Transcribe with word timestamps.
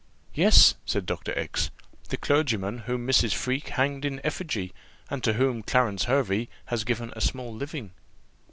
"Yes," 0.33 0.73
said 0.83 1.05
Dr. 1.05 1.31
X, 1.37 1.69
"the 2.09 2.17
clergyman 2.17 2.79
whom 2.87 3.05
Mrs. 3.05 3.35
Freke 3.35 3.67
hanged 3.67 4.03
in 4.03 4.19
effigy, 4.25 4.73
and 5.11 5.23
to 5.23 5.33
whom 5.33 5.61
Clarence 5.61 6.05
Hervey 6.05 6.49
has 6.65 6.83
given 6.83 7.13
a 7.15 7.21
small 7.21 7.53
living." 7.53 7.91